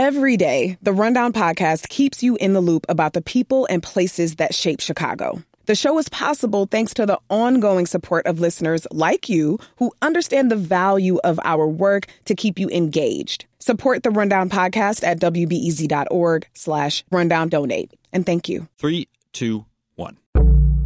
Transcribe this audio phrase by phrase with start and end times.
[0.00, 4.36] Every day, the Rundown podcast keeps you in the loop about the people and places
[4.36, 5.42] that shape Chicago.
[5.66, 10.52] The show is possible thanks to the ongoing support of listeners like you who understand
[10.52, 13.46] the value of our work to keep you engaged.
[13.58, 17.90] Support the Rundown podcast at wbez.org slash rundown donate.
[18.12, 18.68] And thank you.
[18.78, 19.64] Three, two,
[19.96, 20.16] one.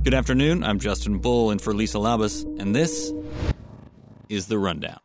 [0.04, 0.64] Good afternoon.
[0.64, 3.12] I'm Justin Bull and for Lisa Labuz, and this
[4.30, 5.00] is The Rundown.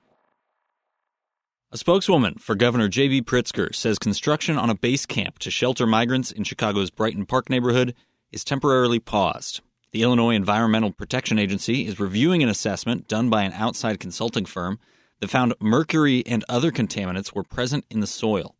[1.70, 3.24] A spokeswoman for Governor J.B.
[3.24, 7.94] Pritzker says construction on a base camp to shelter migrants in Chicago's Brighton Park neighborhood
[8.32, 9.60] is temporarily paused.
[9.92, 14.80] The Illinois Environmental Protection Agency is reviewing an assessment done by an outside consulting firm
[15.20, 18.56] that found mercury and other contaminants were present in the soil.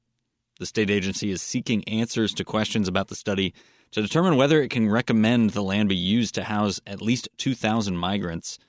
[0.60, 3.54] The state agency is seeking answers to questions about the study
[3.92, 7.96] to determine whether it can recommend the land be used to house at least 2,000
[7.96, 8.60] migrants.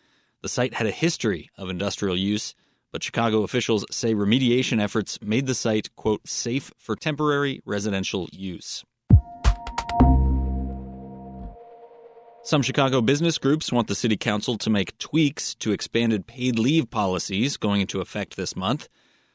[0.42, 2.55] The site had a history of industrial use
[2.92, 8.84] but Chicago officials say remediation efforts made the site, quote, safe for temporary residential use.
[12.45, 16.89] Some Chicago business groups want the city council to make tweaks to expanded paid leave
[16.89, 18.89] policies going into effect this month.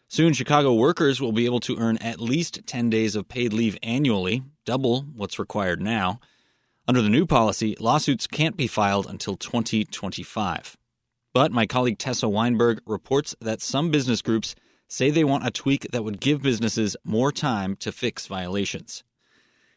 [0.08, 3.78] Soon, Chicago workers will be able to earn at least 10 days of paid leave
[3.84, 6.20] annually, double what's required now.
[6.88, 10.76] Under the new policy, lawsuits can't be filed until 2025.
[11.34, 14.54] But my colleague Tessa Weinberg reports that some business groups
[14.88, 19.04] say they want a tweak that would give businesses more time to fix violations.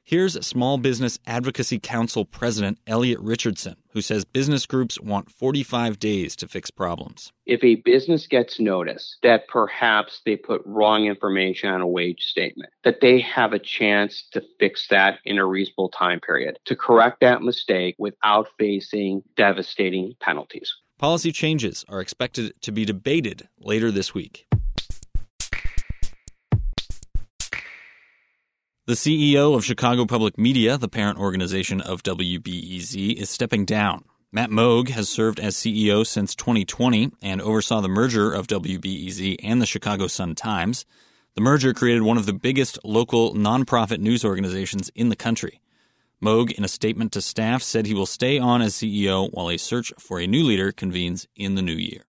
[0.05, 6.37] Here's Small Business Advocacy Council President Elliot Richardson, who says business groups want 45 days
[6.37, 7.33] to fix problems.
[7.47, 12.71] If a business gets notice that perhaps they put wrong information on a wage statement,
[12.85, 17.21] that they have a chance to fix that in a reasonable time period, to correct
[17.23, 20.73] that mistake without facing devastating penalties.
[20.99, 24.47] Policy changes are expected to be debated later this week.
[28.87, 34.07] The CEO of Chicago Public Media, the parent organization of WBEZ, is stepping down.
[34.33, 39.61] Matt Moog has served as CEO since 2020 and oversaw the merger of WBEZ and
[39.61, 40.87] the Chicago Sun-Times.
[41.35, 45.61] The merger created one of the biggest local nonprofit news organizations in the country.
[46.23, 49.59] Moog, in a statement to staff, said he will stay on as CEO while a
[49.59, 52.05] search for a new leader convenes in the new year.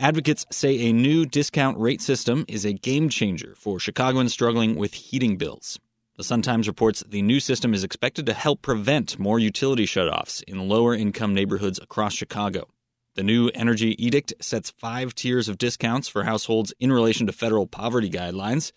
[0.00, 4.94] Advocates say a new discount rate system is a game changer for Chicagoans struggling with
[4.94, 5.78] heating bills.
[6.16, 10.42] The Sun Times reports the new system is expected to help prevent more utility shutoffs
[10.44, 12.68] in lower income neighborhoods across Chicago.
[13.16, 17.66] The new energy edict sets five tiers of discounts for households in relation to federal
[17.66, 18.72] poverty guidelines.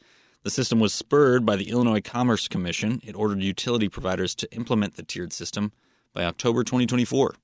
[0.48, 3.02] The system was spurred by the Illinois Commerce Commission.
[3.06, 5.74] It ordered utility providers to implement the tiered system
[6.14, 7.36] by October 2024.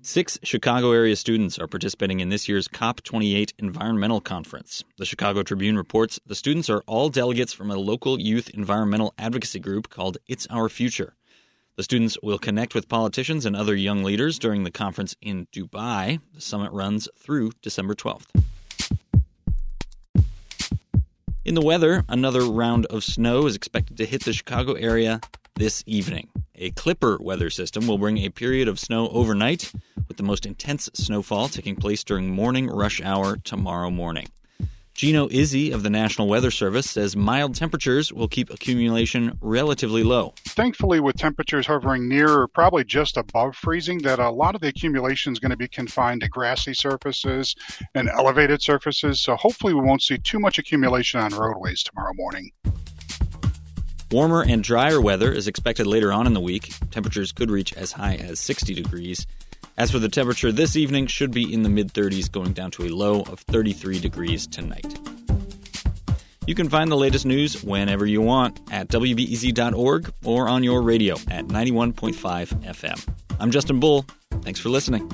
[0.00, 4.84] Six Chicago area students are participating in this year's COP28 Environmental Conference.
[4.98, 9.58] The Chicago Tribune reports the students are all delegates from a local youth environmental advocacy
[9.58, 11.16] group called It's Our Future.
[11.76, 16.20] The students will connect with politicians and other young leaders during the conference in Dubai.
[16.34, 18.26] The summit runs through December 12th.
[21.46, 25.22] In the weather, another round of snow is expected to hit the Chicago area
[25.54, 26.28] this evening.
[26.56, 29.72] A Clipper weather system will bring a period of snow overnight,
[30.08, 34.28] with the most intense snowfall taking place during morning rush hour tomorrow morning.
[34.94, 40.34] Gino Izzi of the National Weather Service says mild temperatures will keep accumulation relatively low.
[40.54, 44.68] Thankfully, with temperatures hovering near or probably just above freezing, that a lot of the
[44.68, 47.56] accumulation is going to be confined to grassy surfaces
[47.94, 49.22] and elevated surfaces.
[49.22, 52.50] So hopefully, we won't see too much accumulation on roadways tomorrow morning.
[54.10, 56.70] Warmer and drier weather is expected later on in the week.
[56.90, 59.26] Temperatures could reach as high as 60 degrees.
[59.78, 62.84] As for the temperature this evening, should be in the mid 30s, going down to
[62.84, 64.98] a low of 33 degrees tonight.
[66.46, 71.14] You can find the latest news whenever you want at WBEZ.org or on your radio
[71.30, 72.14] at 91.5
[72.64, 73.14] FM.
[73.38, 74.04] I'm Justin Bull.
[74.42, 75.08] Thanks for listening.